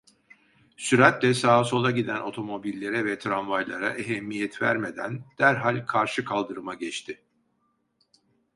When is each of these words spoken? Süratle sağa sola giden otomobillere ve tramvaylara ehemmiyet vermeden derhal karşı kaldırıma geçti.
Süratle 0.77 1.33
sağa 1.33 1.63
sola 1.63 1.91
giden 1.91 2.19
otomobillere 2.21 3.05
ve 3.05 3.19
tramvaylara 3.19 3.89
ehemmiyet 3.93 4.61
vermeden 4.61 5.19
derhal 5.39 5.85
karşı 5.85 6.25
kaldırıma 6.25 6.73
geçti. 6.73 7.21